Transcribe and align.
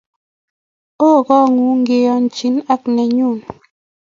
Oo 1.05 1.19
kong'ung' 1.27 1.79
ngiiyanye 1.81 2.49
ak 2.73 2.81
nenyo. 2.95 3.29